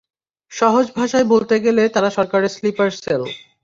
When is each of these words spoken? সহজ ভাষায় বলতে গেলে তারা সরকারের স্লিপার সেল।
সহজ 0.51 0.85
ভাষায় 0.97 1.27
বলতে 1.33 1.55
গেলে 1.65 1.83
তারা 1.95 2.09
সরকারের 2.17 2.53
স্লিপার 2.55 2.89
সেল। 2.97 3.21